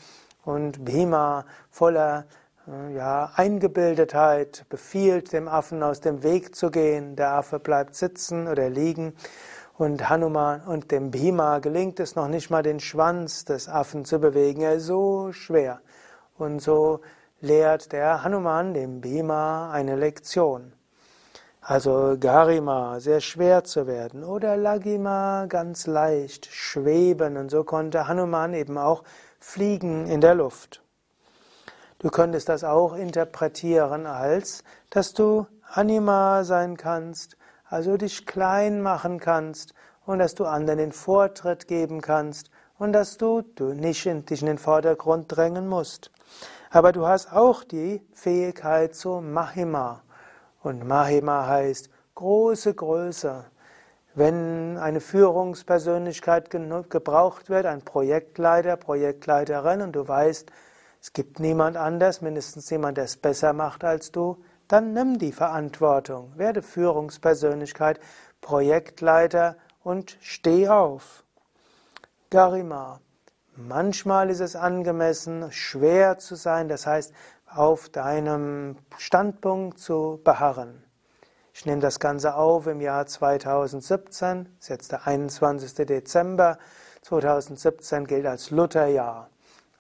und 0.46 0.84
Bhima 0.84 1.46
voller 1.70 2.26
äh, 2.68 2.96
ja, 2.96 3.34
Eingebildetheit 3.36 4.66
befiehlt 4.70 5.32
dem 5.32 5.48
Affen 5.48 5.84
aus 5.84 6.02
dem 6.02 6.24
Weg 6.24 6.56
zu 6.56 6.72
gehen. 6.72 7.16
Der 7.16 7.34
Affe 7.34 7.60
bleibt 7.60 7.94
sitzen 7.94 8.48
oder 8.48 8.68
liegen 8.68 9.14
und 9.78 10.10
Hanuman 10.10 10.62
und 10.62 10.92
dem 10.92 11.12
Bhima 11.12 11.60
gelingt 11.60 12.00
es 12.00 12.16
noch 12.16 12.28
nicht 12.28 12.50
mal 12.50 12.64
den 12.64 12.80
Schwanz 12.80 13.46
des 13.46 13.70
Affen 13.70 14.06
zu 14.06 14.20
bewegen. 14.20 14.62
Er 14.62 14.76
ist 14.76 14.88
so 14.88 15.32
schwer. 15.32 15.82
Und 16.38 16.62
so 16.62 17.02
lehrt 17.42 17.92
der 17.92 18.24
Hanuman 18.24 18.74
dem 18.74 19.02
Bhima 19.02 19.72
eine 19.72 19.96
Lektion. 19.96 20.74
Also 21.62 22.16
Garima, 22.20 23.00
sehr 23.00 23.20
schwer 23.20 23.66
zu 23.66 23.86
werden. 23.86 24.24
Oder 24.24 24.58
Lagima, 24.58 25.46
ganz 25.48 25.86
leicht, 25.86 26.48
schweben. 26.48 27.38
Und 27.38 27.52
so 27.52 27.64
konnte 27.64 28.08
Hanuman 28.08 28.54
eben 28.54 28.78
auch 28.78 29.04
fliegen 29.40 30.08
in 30.08 30.22
der 30.22 30.34
Luft. 30.34 30.82
Du 32.00 32.10
könntest 32.10 32.50
das 32.50 32.64
auch 32.64 32.96
interpretieren 32.96 34.08
als, 34.08 34.64
dass 34.90 35.14
du 35.14 35.46
Anima 35.70 36.44
sein 36.44 36.78
kannst, 36.78 37.38
also 37.70 37.98
dich 37.98 38.26
klein 38.26 38.82
machen 38.82 39.20
kannst 39.20 39.74
und 40.06 40.20
dass 40.20 40.36
du 40.36 40.46
anderen 40.46 40.80
den 40.80 40.92
Vortritt 40.92 41.68
geben 41.68 42.02
kannst 42.02 42.50
und 42.78 42.94
dass 42.94 43.18
du, 43.18 43.42
du 43.42 43.74
nicht 43.74 44.06
in, 44.06 44.26
dich 44.26 44.42
in 44.42 44.48
den 44.48 44.58
Vordergrund 44.58 45.26
drängen 45.36 45.68
musst. 45.68 46.12
Aber 46.70 46.92
du 46.92 47.08
hast 47.08 47.32
auch 47.34 47.64
die 47.64 48.02
Fähigkeit 48.14 48.96
zu 48.96 49.22
Mahima. 49.22 50.04
Und 50.62 50.86
Mahima 50.86 51.48
heißt 51.48 51.90
große 52.16 52.74
Größe. 52.74 53.46
Wenn 54.16 54.78
eine 54.78 55.00
Führungspersönlichkeit 55.00 56.50
gebraucht 56.50 57.50
wird, 57.50 57.66
ein 57.68 57.84
Projektleiter, 57.84 58.76
Projektleiterin, 58.76 59.82
und 59.82 59.96
du 59.96 60.08
weißt, 60.08 60.52
es 61.00 61.14
gibt 61.14 61.40
niemand 61.40 61.78
anders, 61.78 62.22
mindestens 62.22 62.70
jemand, 62.70 62.98
der 62.98 63.06
es 63.06 63.18
besser 63.18 63.54
macht 63.54 63.84
als 63.84 64.12
du, 64.12 64.44
dann 64.68 64.94
nimm 64.94 65.18
die 65.18 65.32
Verantwortung, 65.32 66.34
werde 66.36 66.62
Führungspersönlichkeit, 66.62 68.00
Projektleiter 68.42 69.56
und 69.84 70.18
steh 70.22 70.68
auf. 70.68 71.24
Garima. 72.30 73.00
Manchmal 73.56 74.30
ist 74.30 74.42
es 74.42 74.56
angemessen, 74.56 75.52
schwer 75.52 76.18
zu 76.20 76.36
sein, 76.36 76.68
das 76.68 76.86
heißt, 76.86 77.14
auf 77.48 77.90
deinem 77.90 78.78
Standpunkt 78.98 79.80
zu 79.80 80.20
beharren. 80.24 80.84
Ich 81.54 81.66
nehme 81.66 81.82
das 81.82 82.00
Ganze 82.00 82.36
auf 82.36 82.68
im 82.68 82.82
Jahr 82.82 83.08
2017, 83.08 84.44
das 84.44 84.66
ist 84.66 84.70
jetzt 84.70 84.92
der 84.92 85.08
21. 85.08 85.88
Dezember. 85.88 86.60
2017 87.02 88.06
gilt 88.06 88.26
als 88.26 88.52
Lutherjahr. 88.52 89.30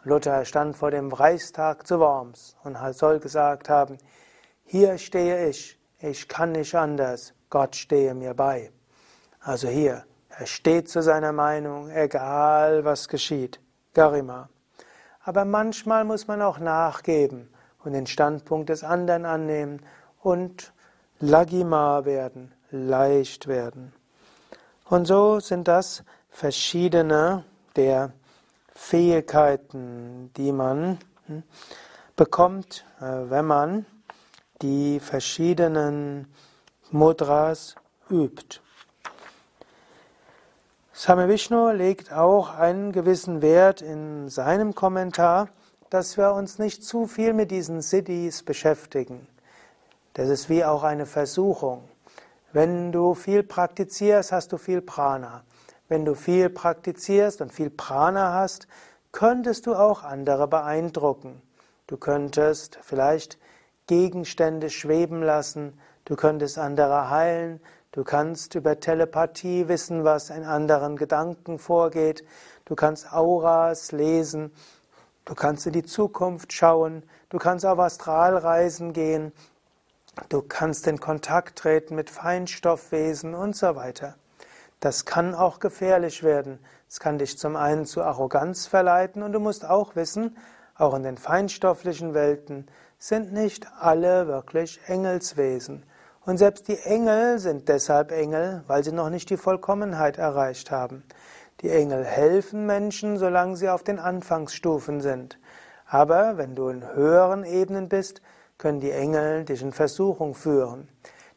Luther 0.03 0.46
stand 0.46 0.77
vor 0.77 0.89
dem 0.89 1.12
Reichstag 1.12 1.86
zu 1.86 2.00
Worms 2.00 2.56
und 2.63 2.77
soll 2.94 3.20
gesagt 3.20 3.70
haben, 3.70 3.98
hier 4.67 4.97
stehe 4.97 5.47
ich, 5.47 5.79
ich 6.00 6.27
kann 6.27 6.51
nicht 6.51 6.75
anders, 6.75 7.33
Gott 7.50 7.75
stehe 7.75 8.13
mir 8.13 8.33
bei. 8.33 8.71
Also 9.39 9.69
hier, 9.69 10.03
er 10.29 10.45
steht 10.45 10.89
zu 10.89 11.01
seiner 11.01 11.31
Meinung, 11.31 11.89
egal 11.89 12.83
was 12.83 13.07
geschieht. 13.07 13.62
Garima. 13.93 14.50
Aber 15.24 15.45
manchmal 15.45 16.03
muss 16.03 16.27
man 16.27 16.41
auch 16.41 16.59
nachgeben 16.59 17.50
und 17.83 17.93
den 17.93 18.07
Standpunkt 18.07 18.67
des 18.67 18.83
anderen 18.83 19.25
annehmen 19.25 19.81
und 20.21 20.74
Lagima 21.19 22.03
werden, 22.03 22.53
leicht 22.69 23.47
werden. 23.47 23.93
Und 24.89 25.05
so 25.05 25.39
sind 25.39 25.69
das 25.69 26.03
verschiedene 26.29 27.45
der 27.77 28.12
Fähigkeiten, 28.75 30.31
die 30.36 30.51
man 30.51 31.00
hm, 31.25 31.43
bekommt, 32.17 32.86
äh, 33.00 33.29
wenn 33.29 33.45
man 33.45 33.86
die 34.61 34.99
verschiedenen 34.99 36.27
Mudras 36.91 37.75
übt. 38.09 38.61
Same 40.93 41.27
Vishnu 41.27 41.69
legt 41.69 42.11
auch 42.11 42.55
einen 42.55 42.91
gewissen 42.91 43.41
Wert 43.41 43.81
in 43.81 44.29
seinem 44.29 44.73
Kommentar, 44.73 45.49
dass 45.89 46.17
wir 46.17 46.33
uns 46.33 46.57
nicht 46.57 46.83
zu 46.83 47.05
viel 47.05 47.33
mit 47.33 47.51
diesen 47.51 47.81
Siddhis 47.81 48.43
beschäftigen. 48.43 49.27
Das 50.13 50.29
ist 50.29 50.49
wie 50.49 50.65
auch 50.65 50.83
eine 50.83 51.05
Versuchung. 51.05 51.87
Wenn 52.51 52.91
du 52.91 53.13
viel 53.13 53.43
praktizierst, 53.43 54.31
hast 54.31 54.51
du 54.51 54.57
viel 54.57 54.81
Prana. 54.81 55.43
Wenn 55.87 56.03
du 56.03 56.15
viel 56.15 56.50
praktizierst 56.50 57.41
und 57.41 57.53
viel 57.53 57.70
Prana 57.70 58.33
hast, 58.33 58.67
könntest 59.11 59.67
du 59.67 59.75
auch 59.75 60.03
andere 60.03 60.48
beeindrucken. 60.48 61.41
Du 61.85 61.98
könntest 61.98 62.79
vielleicht 62.81 63.37
Gegenstände 63.87 64.69
schweben 64.69 65.23
lassen, 65.23 65.79
du 66.05 66.15
könntest 66.15 66.57
andere 66.59 67.09
heilen, 67.09 67.59
Du 67.97 68.03
kannst 68.03 68.53
über 68.53 68.79
Telepathie 68.79 69.67
wissen, 69.67 70.03
was 70.03 70.29
in 70.29 70.43
anderen 70.43 70.97
Gedanken 70.97 71.57
vorgeht. 71.57 72.23
Du 72.65 72.75
kannst 72.75 73.11
Auras 73.11 73.91
lesen. 73.91 74.51
Du 75.25 75.33
kannst 75.33 75.65
in 75.65 75.73
die 75.73 75.83
Zukunft 75.83 76.53
schauen. 76.53 77.01
Du 77.29 77.39
kannst 77.39 77.65
auf 77.65 77.79
Astralreisen 77.79 78.93
gehen. 78.93 79.31
Du 80.29 80.43
kannst 80.43 80.85
in 80.85 81.00
Kontakt 81.00 81.57
treten 81.57 81.95
mit 81.95 82.11
Feinstoffwesen 82.11 83.33
und 83.33 83.55
so 83.55 83.75
weiter. 83.75 84.15
Das 84.79 85.05
kann 85.05 85.33
auch 85.33 85.59
gefährlich 85.59 86.21
werden. 86.21 86.59
Es 86.87 87.00
kann 87.00 87.17
dich 87.17 87.39
zum 87.39 87.55
einen 87.55 87.87
zu 87.87 88.03
Arroganz 88.03 88.67
verleiten 88.67 89.23
und 89.23 89.31
du 89.31 89.39
musst 89.39 89.65
auch 89.65 89.95
wissen, 89.95 90.37
auch 90.77 90.94
in 90.94 91.03
den 91.03 91.18
feinstofflichen 91.18 92.13
Welten 92.13 92.68
sind 93.00 93.33
nicht 93.33 93.68
alle 93.79 94.27
wirklich 94.27 94.79
Engelswesen. 94.87 95.83
Und 96.25 96.37
selbst 96.37 96.68
die 96.68 96.77
Engel 96.77 97.40
sind 97.40 97.70
deshalb 97.70 98.11
Engel, 98.11 98.63
weil 98.68 98.83
sie 98.83 98.92
noch 98.92 99.09
nicht 99.09 99.29
die 99.29 99.37
Vollkommenheit 99.37 100.18
erreicht 100.18 100.72
haben. 100.72 101.03
Die 101.61 101.70
Engel 101.70 102.03
helfen 102.03 102.66
Menschen, 102.66 103.18
solange 103.18 103.55
sie 103.55 103.70
auf 103.70 103.83
den 103.83 103.98
Anfangsstufen 103.98 105.01
sind. 105.01 105.40
Aber 105.85 106.37
wenn 106.37 106.53
du 106.53 106.68
in 106.68 106.85
höheren 106.94 107.44
Ebenen 107.44 107.87
bist, 107.87 108.22
können 108.57 108.79
die 108.79 108.92
Engel 108.92 109.46
dich 109.46 109.61
in 109.61 109.72
Versuchung 109.72 110.35
führen. 110.35 110.87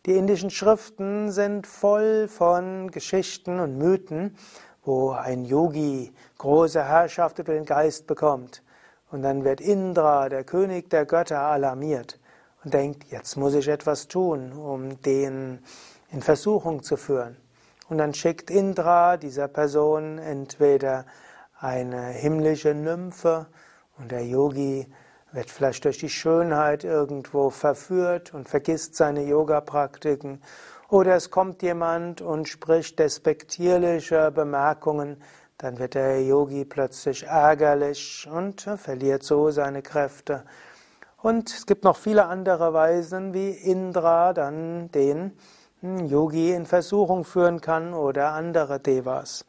Die 0.06 0.16
indischen 0.16 0.50
Schriften 0.50 1.30
sind 1.30 1.66
voll 1.66 2.26
von 2.26 2.90
Geschichten 2.90 3.60
und 3.60 3.78
Mythen, 3.78 4.36
wo 4.82 5.10
ein 5.10 5.44
Yogi 5.44 6.12
große 6.38 6.82
Herrschaft 6.82 7.38
über 7.38 7.52
den 7.52 7.66
Geist 7.66 8.06
bekommt. 8.06 8.62
Und 9.10 9.22
dann 9.22 9.44
wird 9.44 9.60
Indra, 9.60 10.28
der 10.28 10.44
König 10.44 10.90
der 10.90 11.04
Götter, 11.04 11.40
alarmiert 11.40 12.18
und 12.64 12.74
denkt, 12.74 13.10
jetzt 13.10 13.36
muss 13.36 13.54
ich 13.54 13.68
etwas 13.68 14.08
tun, 14.08 14.52
um 14.52 15.00
den 15.02 15.60
in 16.10 16.22
Versuchung 16.22 16.82
zu 16.82 16.96
führen. 16.96 17.36
Und 17.88 17.98
dann 17.98 18.14
schickt 18.14 18.50
Indra 18.50 19.16
dieser 19.16 19.48
Person 19.48 20.18
entweder 20.18 21.06
eine 21.58 22.06
himmlische 22.06 22.74
Nymphe 22.74 23.46
und 23.98 24.12
der 24.12 24.24
Yogi 24.24 24.86
wird 25.32 25.50
vielleicht 25.50 25.84
durch 25.84 25.98
die 25.98 26.08
Schönheit 26.08 26.84
irgendwo 26.84 27.50
verführt 27.50 28.34
und 28.34 28.48
vergisst 28.48 28.96
seine 28.96 29.24
Yoga-Praktiken. 29.24 30.40
Oder 30.88 31.14
es 31.14 31.30
kommt 31.30 31.62
jemand 31.62 32.20
und 32.20 32.48
spricht 32.48 32.98
despektierliche 32.98 34.32
Bemerkungen, 34.32 35.22
dann 35.60 35.78
wird 35.78 35.94
der 35.94 36.24
Yogi 36.24 36.64
plötzlich 36.64 37.24
ärgerlich 37.24 38.26
und 38.32 38.62
verliert 38.62 39.22
so 39.22 39.50
seine 39.50 39.82
Kräfte. 39.82 40.44
Und 41.18 41.50
es 41.50 41.66
gibt 41.66 41.84
noch 41.84 41.96
viele 41.96 42.24
andere 42.24 42.72
Weisen, 42.72 43.34
wie 43.34 43.50
Indra 43.50 44.32
dann 44.32 44.90
den 44.90 45.36
Yogi 45.82 46.52
in 46.52 46.64
Versuchung 46.64 47.24
führen 47.24 47.60
kann 47.60 47.92
oder 47.92 48.32
andere 48.32 48.80
Devas. 48.80 49.44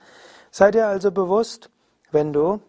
Sei 0.52 0.70
dir 0.72 0.88
also 0.88 1.14
bewusst, 1.14 1.70
wenn 2.12 2.34
du 2.34 2.60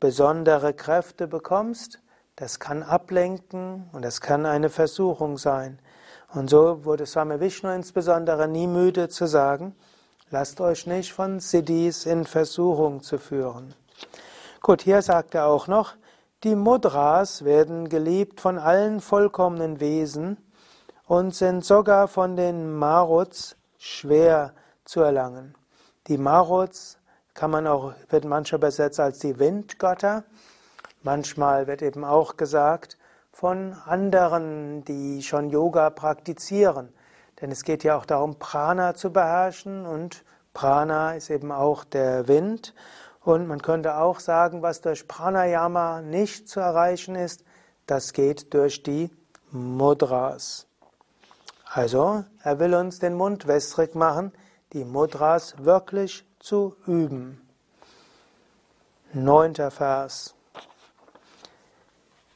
besondere 0.00 0.72
Kräfte 0.72 1.28
bekommst, 1.28 2.00
das 2.34 2.60
kann 2.60 2.82
ablenken 2.82 3.90
und 3.92 4.06
das 4.06 4.22
kann 4.22 4.46
eine 4.46 4.70
Versuchung 4.70 5.36
sein. 5.36 5.80
Und 6.32 6.48
so 6.48 6.86
wurde 6.86 7.04
Swami 7.04 7.40
Vishnu 7.40 7.68
insbesondere 7.74 8.48
nie 8.48 8.66
müde 8.66 9.10
zu 9.10 9.26
sagen, 9.26 9.74
lasst 10.30 10.60
euch 10.60 10.86
nicht 10.86 11.12
von 11.12 11.40
Siddhis 11.40 12.06
in 12.06 12.24
Versuchung 12.24 13.02
zu 13.02 13.18
führen. 13.18 13.74
Gut, 14.60 14.82
hier 14.82 15.02
sagt 15.02 15.34
er 15.34 15.46
auch 15.46 15.68
noch, 15.68 15.94
die 16.42 16.56
Mudras 16.56 17.44
werden 17.44 17.88
geliebt 17.88 18.40
von 18.40 18.58
allen 18.58 19.00
vollkommenen 19.00 19.80
Wesen 19.80 20.36
und 21.06 21.34
sind 21.34 21.64
sogar 21.64 22.08
von 22.08 22.36
den 22.36 22.74
Maruts 22.74 23.56
schwer 23.78 24.52
zu 24.84 25.00
erlangen. 25.00 25.54
Die 26.08 26.18
Maruts 26.18 26.98
kann 27.34 27.50
man 27.50 27.66
auch, 27.66 27.94
wird 28.08 28.24
manchmal 28.24 28.58
übersetzt 28.58 28.98
als 28.98 29.18
die 29.20 29.38
Windgötter. 29.38 30.24
Manchmal 31.02 31.66
wird 31.66 31.82
eben 31.82 32.04
auch 32.04 32.36
gesagt 32.36 32.98
von 33.30 33.74
anderen, 33.84 34.84
die 34.84 35.22
schon 35.22 35.50
Yoga 35.50 35.90
praktizieren. 35.90 36.92
Denn 37.40 37.50
es 37.50 37.64
geht 37.64 37.84
ja 37.84 37.96
auch 37.96 38.06
darum, 38.06 38.38
Prana 38.38 38.94
zu 38.94 39.12
beherrschen 39.12 39.86
und 39.86 40.24
Prana 40.54 41.14
ist 41.14 41.30
eben 41.30 41.52
auch 41.52 41.84
der 41.84 42.28
Wind. 42.28 42.74
Und 43.20 43.46
man 43.46 43.60
könnte 43.60 43.98
auch 43.98 44.20
sagen, 44.20 44.62
was 44.62 44.80
durch 44.80 45.06
Pranayama 45.06 46.00
nicht 46.00 46.48
zu 46.48 46.60
erreichen 46.60 47.14
ist, 47.14 47.44
das 47.86 48.12
geht 48.12 48.54
durch 48.54 48.82
die 48.82 49.10
Mudras. 49.50 50.66
Also, 51.66 52.24
er 52.42 52.58
will 52.58 52.74
uns 52.74 53.00
den 53.00 53.14
Mund 53.14 53.46
wässrig 53.46 53.94
machen, 53.94 54.32
die 54.72 54.84
Mudras 54.84 55.56
wirklich 55.58 56.24
zu 56.38 56.76
üben. 56.86 57.46
Neunter 59.12 59.70
Vers. 59.70 60.34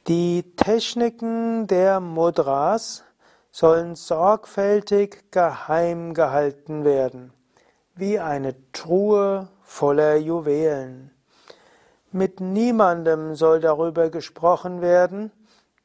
Die 0.07 0.55
Techniken 0.55 1.67
der 1.67 1.99
Mudras 1.99 3.03
sollen 3.51 3.95
sorgfältig 3.95 5.31
geheim 5.31 6.13
gehalten 6.13 6.83
werden, 6.85 7.33
wie 7.95 8.19
eine 8.19 8.55
Truhe 8.71 9.49
voller 9.61 10.15
Juwelen. 10.15 11.11
Mit 12.11 12.39
niemandem 12.39 13.35
soll 13.35 13.59
darüber 13.59 14.09
gesprochen 14.09 14.81
werden, 14.81 15.31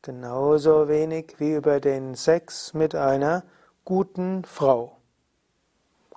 genauso 0.02 0.88
wenig 0.88 1.34
wie 1.38 1.54
über 1.54 1.80
den 1.80 2.14
Sex 2.14 2.74
mit 2.74 2.94
einer 2.94 3.44
guten 3.84 4.44
Frau 4.44 4.96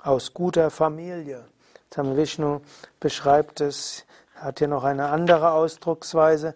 aus 0.03 0.33
guter 0.33 0.69
Familie. 0.69 1.45
Tam 1.89 2.15
Vishnu 2.15 2.61
beschreibt 2.99 3.61
es, 3.61 4.05
hat 4.35 4.59
hier 4.59 4.67
noch 4.67 4.83
eine 4.83 5.09
andere 5.09 5.51
Ausdrucksweise. 5.51 6.55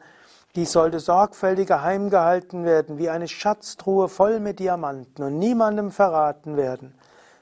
Die 0.56 0.66
sollte 0.66 1.00
sorgfältig 1.00 1.68
geheim 1.68 2.12
gehalten 2.12 2.64
werden, 2.64 3.00
wie 3.00 3.10
eine 3.10 3.28
Schatztruhe 3.28 4.08
voll 4.08 4.40
mit 4.40 4.60
Diamanten 4.60 5.24
und 5.24 5.40
niemandem 5.40 5.90
verraten 5.90 6.58
werden. 6.58 6.94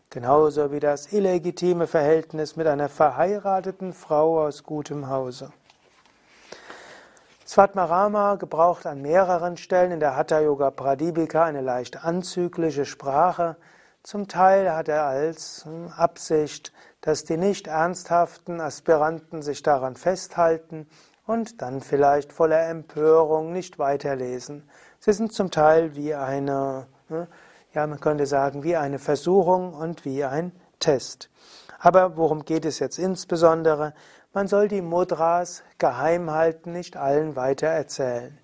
Genauso 0.09 0.71
wie 0.71 0.79
das 0.79 1.11
illegitime 1.11 1.87
Verhältnis 1.87 2.55
mit 2.55 2.67
einer 2.67 2.87
verheirateten 2.87 3.91
Frau 3.91 4.45
aus 4.45 4.63
gutem 4.63 5.09
Hause. 5.09 5.51
Svatmarama 7.45 8.35
gebraucht 8.35 8.85
an 8.85 9.01
mehreren 9.01 9.57
Stellen 9.57 9.91
in 9.91 9.99
der 9.99 10.15
Hatha 10.15 10.39
Yoga 10.39 10.71
Pradipika 10.71 11.43
eine 11.43 11.59
leicht 11.59 12.05
anzügliche 12.05 12.85
Sprache. 12.85 13.57
Zum 14.03 14.29
Teil 14.29 14.73
hat 14.73 14.87
er 14.87 15.03
als 15.03 15.65
hm, 15.65 15.91
Absicht, 15.97 16.71
dass 17.01 17.25
die 17.25 17.35
nicht 17.35 17.67
ernsthaften 17.67 18.61
Aspiranten 18.61 19.41
sich 19.41 19.63
daran 19.63 19.97
festhalten 19.97 20.87
und 21.31 21.61
dann 21.61 21.79
vielleicht 21.79 22.33
voller 22.33 22.67
Empörung 22.67 23.53
nicht 23.53 23.79
weiterlesen. 23.79 24.69
Sie 24.99 25.13
sind 25.13 25.31
zum 25.31 25.49
Teil 25.49 25.95
wie 25.95 26.13
eine, 26.13 26.87
hm, 27.07 27.25
ja, 27.73 27.87
man 27.87 28.01
könnte 28.01 28.25
sagen, 28.25 28.63
wie 28.63 28.75
eine 28.75 28.99
Versuchung 28.99 29.73
und 29.73 30.03
wie 30.03 30.25
ein 30.25 30.51
Test. 30.79 31.29
Aber 31.79 32.17
worum 32.17 32.43
geht 32.43 32.65
es 32.65 32.79
jetzt 32.79 32.99
insbesondere? 32.99 33.93
Man 34.33 34.49
soll 34.49 34.67
die 34.67 34.81
Mudras 34.81 35.63
geheim 35.77 36.31
halten, 36.31 36.73
nicht 36.73 36.97
allen 36.97 37.37
weiter 37.37 37.67
erzählen. 37.67 38.37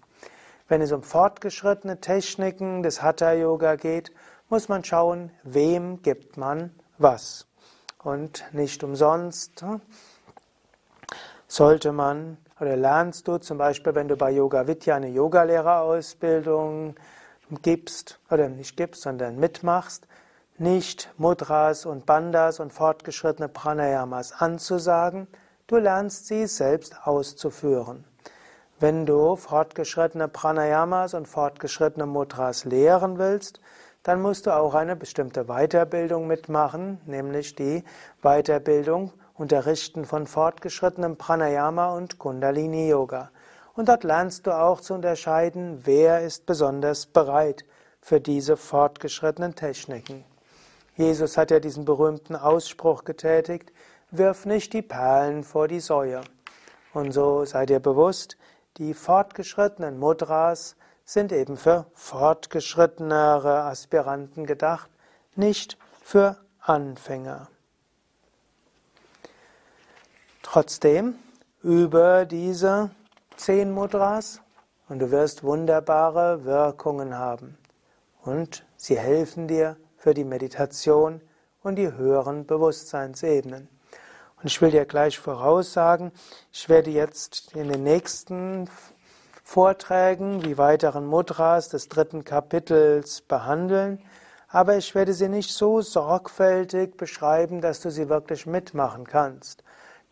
Wenn 0.70 0.82
es 0.82 0.94
um 0.94 1.04
fortgeschrittene 1.04 2.00
Techniken 2.00 2.84
des 2.84 3.02
Hatha 3.02 3.34
Yoga 3.34 3.76
geht, 3.76 4.14
muss 4.48 4.70
man 4.70 4.86
schauen, 4.86 5.32
wem 5.44 6.02
gibt 6.04 6.38
man 6.38 6.72
was. 6.98 7.48
Und 8.02 8.46
nicht 8.54 8.82
umsonst 8.82 9.62
hm, 9.62 9.82
sollte 11.50 11.92
man 11.92 12.38
oder 12.60 12.76
lernst 12.76 13.28
du 13.28 13.38
zum 13.38 13.58
Beispiel, 13.58 13.96
wenn 13.96 14.08
du 14.08 14.16
bei 14.16 14.32
Yoga 14.32 14.68
Vidya 14.68 14.96
eine 14.96 15.10
Yogalehrerausbildung 15.10 16.96
gibst 17.62 18.20
oder 18.30 18.50
nicht 18.50 18.78
gibst, 18.78 19.04
sondern 19.04 19.38
mitmachst, 19.40 20.08
nicht 20.58 21.14
Mudras 21.18 21.86
und 21.86 22.06
Bandas 22.06 22.60
und 22.60 22.74
fortgeschrittene 22.74 23.48
Pranayamas 23.48 24.34
anzusagen, 24.34 25.28
Du 25.70 25.76
lernst 25.76 26.28
sie 26.28 26.48
selbst 26.48 26.96
auszuführen. 27.06 28.06
Wenn 28.80 29.06
du 29.06 29.36
fortgeschrittene 29.36 30.30
Pranayamas 30.30 31.14
und 31.14 31.28
fortgeschrittene 31.28 32.06
Mudras 32.06 32.64
lehren 32.64 33.18
willst, 33.18 33.60
dann 34.02 34.22
musst 34.22 34.46
du 34.46 34.56
auch 34.56 34.76
eine 34.76 34.96
bestimmte 34.96 35.44
Weiterbildung 35.48 36.26
mitmachen, 36.26 37.02
nämlich 37.06 37.54
die 37.56 37.84
Weiterbildung 38.22 39.12
Unterrichten 39.38 40.06
von 40.06 40.26
fortgeschrittenem 40.26 41.16
Pranayama 41.16 41.94
und 41.96 42.18
Kundalini 42.18 42.90
Yoga. 42.90 43.30
Und 43.76 43.88
dort 43.88 44.04
lernst 44.04 44.48
du 44.48 44.52
auch 44.52 44.82
zu 44.82 44.96
unterscheiden, 44.96 45.82
wer 45.84 46.22
ist 46.22 46.48
besonders 46.48 47.06
bereit 47.06 47.64
für 48.02 48.20
diese 48.20 48.58
fortgeschrittenen 48.58 49.54
Techniken. 49.54 50.26
Jesus 50.96 51.38
hat 51.38 51.52
ja 51.52 51.60
diesen 51.60 51.86
berühmten 51.86 52.36
Ausspruch 52.36 53.04
getätigt, 53.04 53.72
wirf 54.10 54.48
nicht 54.48 54.74
die 54.74 54.82
Perlen 54.82 55.44
vor 55.44 55.68
die 55.68 55.82
Säue. 55.82 56.22
Und 56.94 57.12
so 57.12 57.46
sei 57.46 57.68
dir 57.68 57.80
bewusst, 57.80 58.38
die 58.78 58.96
fortgeschrittenen 58.96 60.00
Mudras 60.00 60.76
sind 61.06 61.32
eben 61.32 61.58
für 61.58 61.86
fortgeschrittenere 61.94 63.64
Aspiranten 63.66 64.48
gedacht, 64.48 64.90
nicht 65.36 65.78
für 66.02 66.38
Anfänger. 66.60 67.50
Trotzdem, 70.50 71.16
über 71.62 72.24
diese 72.24 72.90
zehn 73.36 73.70
Mudras 73.70 74.40
und 74.88 75.00
du 75.00 75.12
wirst 75.12 75.44
wunderbare 75.44 76.46
Wirkungen 76.46 77.18
haben. 77.18 77.58
Und 78.24 78.66
sie 78.78 78.98
helfen 78.98 79.50
dir 79.50 79.76
für 79.98 80.14
die 80.14 80.24
Meditation 80.24 81.20
und 81.64 81.76
die 81.76 81.92
höheren 81.92 82.46
Bewusstseinsebenen. 82.46 83.68
Und 84.38 84.46
ich 84.46 84.62
will 84.62 84.72
dir 84.72 84.86
gleich 84.86 85.20
voraussagen, 85.20 86.14
ich 86.54 86.70
werde 86.70 86.92
jetzt 86.92 87.54
in 87.54 87.68
den 87.68 87.84
nächsten 87.84 88.70
Vorträgen 89.44 90.40
die 90.40 90.58
weiteren 90.58 91.08
Mudras 91.08 91.68
des 91.68 91.90
dritten 91.90 92.24
Kapitels 92.24 93.20
behandeln, 93.20 94.00
aber 94.48 94.78
ich 94.78 94.96
werde 94.96 95.14
sie 95.14 95.28
nicht 95.28 95.52
so 95.52 95.82
sorgfältig 95.82 96.96
beschreiben, 96.96 97.60
dass 97.60 97.82
du 97.82 97.92
sie 97.92 98.08
wirklich 98.08 98.46
mitmachen 98.46 99.06
kannst. 99.06 99.66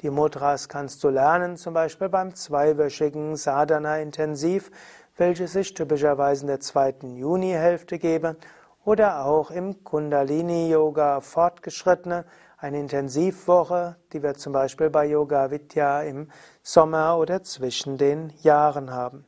Die 0.06 0.12
Mudras 0.12 0.70
kannst 0.70 1.04
du 1.04 1.10
lernen, 1.10 1.58
zum 1.58 1.74
Beispiel 1.74 2.10
beim 2.10 2.36
zweiwöchigen 2.36 3.36
Sadhana 3.36 3.98
Intensiv, 3.98 4.70
welches 5.18 5.56
ich 5.56 5.74
typischerweise 5.74 6.42
in 6.44 6.48
der 6.48 6.60
zweiten 6.60 7.16
Junihälfte 7.16 7.98
gebe, 7.98 8.36
oder 8.84 9.26
auch 9.26 9.50
im 9.50 9.84
Kundalini 9.84 10.70
Yoga 10.70 11.22
fortgeschrittene, 11.22 12.24
eine 12.60 12.82
Intensivwoche, 12.82 13.96
die 14.14 14.22
wir 14.22 14.36
zum 14.36 14.54
Beispiel 14.54 14.92
bei 14.92 15.08
Yoga 15.08 15.50
Vidya 15.50 16.04
im 16.04 16.30
Sommer 16.62 17.18
oder 17.18 17.42
zwischen 17.42 17.98
den 17.98 18.32
Jahren 18.44 18.92
haben. 18.92 19.26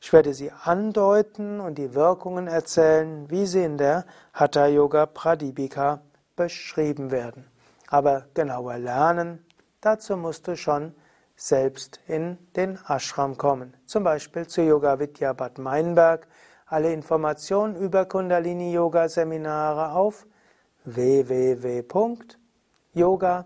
Ich 0.00 0.12
werde 0.12 0.34
sie 0.34 0.50
andeuten 0.50 1.60
und 1.60 1.78
die 1.78 1.94
Wirkungen 1.94 2.48
erzählen, 2.48 3.30
wie 3.30 3.46
sie 3.46 3.62
in 3.62 3.78
der 3.78 4.04
Hatha 4.32 4.66
Yoga 4.66 5.06
Pradipika 5.06 6.00
beschrieben 6.34 7.12
werden. 7.12 7.44
Aber 7.86 8.26
genauer 8.34 8.78
lernen, 8.78 9.44
dazu 9.80 10.16
musst 10.16 10.48
du 10.48 10.56
schon 10.56 10.94
selbst 11.36 12.00
in 12.06 12.38
den 12.56 12.78
Ashram 12.86 13.36
kommen. 13.36 13.74
Zum 13.86 14.04
Beispiel 14.04 14.46
zu 14.46 14.62
Yoga 14.62 14.98
Vidya 14.98 15.32
Bad 15.32 15.58
Meinberg. 15.58 16.26
Alle 16.66 16.92
Informationen 16.92 17.76
über 17.76 18.04
Kundalini 18.04 18.72
Yoga 18.72 19.08
Seminare 19.08 19.92
auf 19.92 20.26
www 20.84 21.82
yoga-vidya.de. 22.98 23.44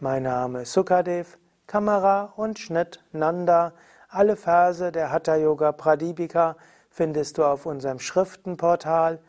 Mein 0.00 0.22
Name 0.24 0.62
ist 0.62 0.72
Sukadev, 0.72 1.38
Kamera 1.66 2.32
und 2.36 2.58
Schnitt 2.58 3.02
Nanda. 3.12 3.72
Alle 4.08 4.36
Verse 4.36 4.90
der 4.92 5.10
Hatha 5.12 5.36
Yoga 5.36 5.72
Pradipika 5.72 6.56
findest 6.90 7.38
du 7.38 7.44
auf 7.44 7.64
unserem 7.66 7.98
Schriftenportal 8.00 9.20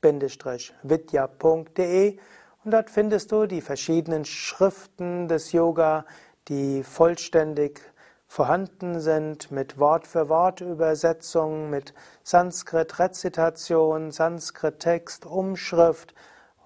schriften.yoga-vidya.de 0.00 2.18
und 2.64 2.72
dort 2.72 2.90
findest 2.90 3.32
du 3.32 3.46
die 3.46 3.60
verschiedenen 3.60 4.24
Schriften 4.24 5.28
des 5.28 5.52
Yoga, 5.52 6.04
die 6.48 6.82
vollständig 6.82 7.80
vorhanden 8.26 9.00
sind 9.00 9.50
mit 9.50 9.78
Wort-für-Wort-Übersetzung, 9.78 11.68
mit 11.70 11.94
Sanskrit-Rezitation, 12.22 14.10
Sanskrit-Text, 14.10 15.26
Umschrift 15.26 16.14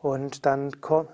und 0.03 0.47
dann 0.47 0.81
Ko 0.81 1.09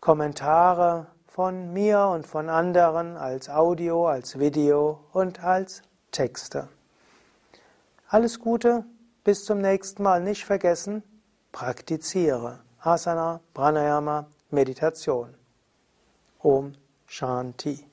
Kommentare 0.00 1.08
von 1.26 1.74
mir 1.74 2.06
und 2.06 2.26
von 2.26 2.48
anderen 2.48 3.18
als 3.18 3.50
Audio, 3.50 4.08
als 4.08 4.38
Video 4.38 5.00
und 5.12 5.44
als 5.44 5.82
Texte. 6.10 6.68
Alles 8.08 8.40
Gute, 8.40 8.84
bis 9.24 9.44
zum 9.44 9.60
nächsten 9.60 10.02
Mal. 10.02 10.22
Nicht 10.22 10.46
vergessen, 10.46 11.02
praktiziere. 11.52 12.58
Asana, 12.84 13.40
Pranayama, 13.54 14.26
Meditation. 14.50 15.34
Om 16.42 16.74
Shanti. 17.06 17.89